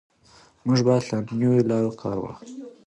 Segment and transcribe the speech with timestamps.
[0.65, 2.65] موږ باید له نویو لارو کار واخلو.